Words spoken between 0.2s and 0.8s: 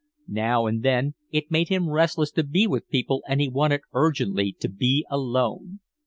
Now